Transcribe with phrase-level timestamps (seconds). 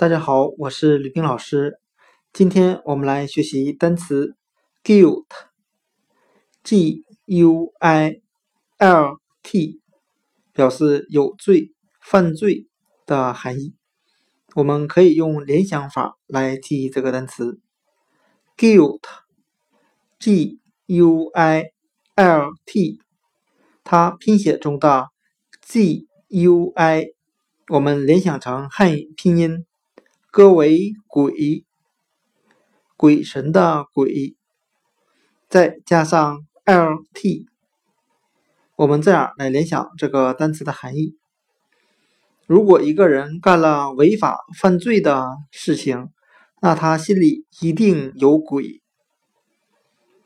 [0.00, 1.78] 大家好，我是吕冰老师。
[2.32, 4.34] 今天我们来学习单词
[4.82, 8.22] guilt，g u i
[8.78, 9.82] l t，
[10.54, 12.66] 表示有罪、犯罪
[13.04, 13.74] 的含义。
[14.54, 17.60] 我们可以用联想法来记忆这个单词
[18.56, 21.64] guilt，g u i
[22.14, 23.02] l t，
[23.84, 25.08] 它拼写中的
[25.60, 27.08] g u i，
[27.68, 29.66] 我们联想成汉语拼音。
[30.32, 31.64] 歌为鬼，
[32.96, 34.36] 鬼神的鬼，
[35.48, 37.46] 再加上 lt，
[38.76, 41.16] 我们这样来联想这个单词的含义。
[42.46, 46.10] 如果一个人干了违法犯罪的事情，
[46.62, 48.80] 那他心里一定有鬼。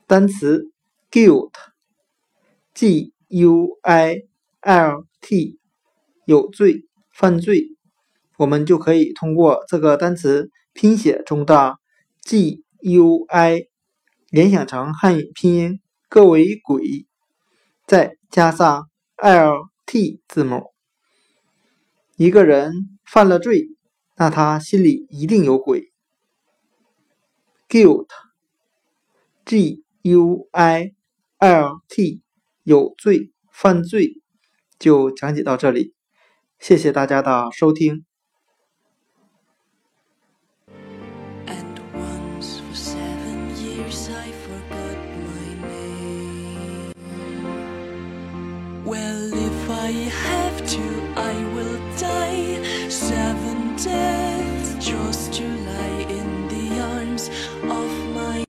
[0.07, 0.71] 单词
[1.11, 1.55] guilt，g
[3.29, 4.17] u i
[4.61, 5.59] l t，
[6.27, 7.71] 有罪、犯罪。
[8.37, 11.77] 我们就可以通过这个单词拼写中的
[12.22, 13.69] g u i
[14.31, 17.06] 联想成汉语拼音“各为鬼”，
[17.86, 20.72] 再加上 l t 字母。
[22.17, 23.69] 一个人犯了罪，
[24.17, 25.92] 那他心里一定有鬼。
[27.69, 30.94] guilt，g u i
[31.39, 32.20] l t
[32.64, 34.20] 有罪、犯罪，
[34.78, 35.94] 就讲解到这里。
[36.59, 38.05] 谢谢大家的收听。
[44.10, 46.92] I forgot my name.
[48.84, 51.14] Well, if I have to.